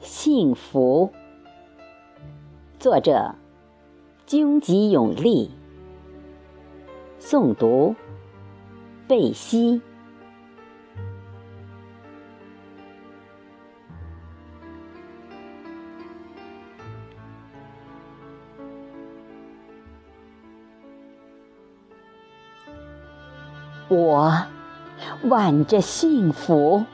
[0.00, 1.12] 幸福。
[2.78, 3.34] 作者：
[4.24, 5.50] 荆棘永利。
[7.20, 7.94] 诵读：
[9.06, 9.82] 贝西。
[23.88, 24.46] 我
[25.24, 26.84] 挽着幸福，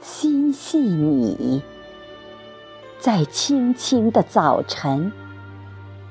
[0.00, 1.62] 心系你，
[3.06, 5.12] 在清清的早晨，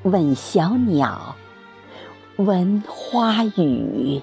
[0.03, 1.35] 吻小鸟，
[2.37, 4.21] 闻花语。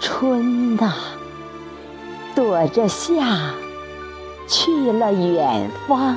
[0.00, 0.92] 春呐，
[2.34, 3.54] 躲着夏。
[4.48, 6.16] 去了远方，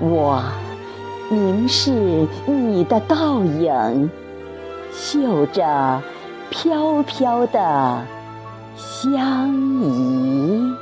[0.00, 0.42] 我
[1.34, 4.10] 凝视你的倒影，
[4.92, 6.00] 嗅着
[6.48, 8.06] 飘飘的
[8.76, 10.72] 香怡。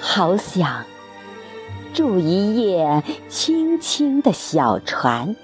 [0.00, 0.84] 好想。
[1.94, 5.34] 住一夜轻轻的小船，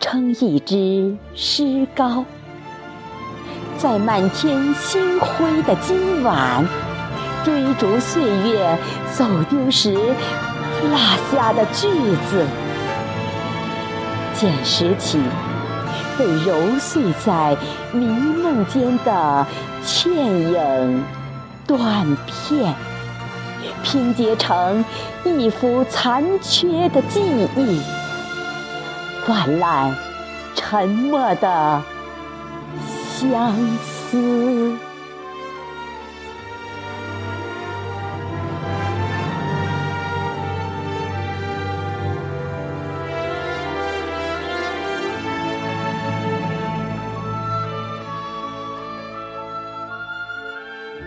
[0.00, 2.24] 撑一只诗篙，
[3.82, 6.64] 在满天星辉的今晚，
[7.44, 8.78] 追逐岁月
[9.12, 10.96] 走丢时落
[11.32, 11.88] 下的句
[12.30, 12.46] 子，
[14.36, 15.20] 捡拾起
[16.16, 17.56] 被揉碎在
[17.90, 19.44] 迷梦间的
[19.84, 21.04] 倩影
[21.66, 22.72] 断片。
[23.82, 24.84] 拼接成
[25.24, 27.20] 一幅残缺的记
[27.56, 27.80] 忆，
[29.26, 29.92] 泛滥
[30.54, 31.82] 沉默的
[33.22, 34.76] 相思。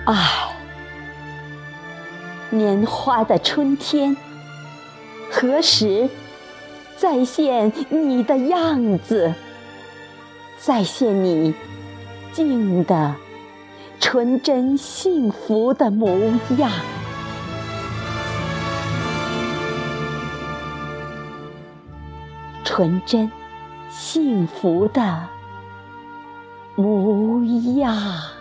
[0.05, 0.15] 爱。
[2.49, 4.15] 年华的春天，
[5.29, 6.09] 何时
[6.95, 9.33] 再现你的样子？
[10.57, 11.53] 再现你
[12.35, 13.15] 静的、
[13.97, 16.09] 纯真、幸福的模
[16.57, 16.69] 样？
[22.65, 23.31] 纯真、
[23.89, 25.29] 幸福的
[26.75, 27.41] 模
[27.77, 28.34] 样。